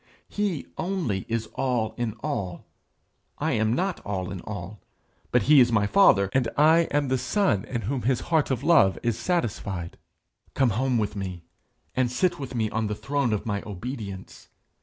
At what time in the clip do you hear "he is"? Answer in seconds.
5.43-5.71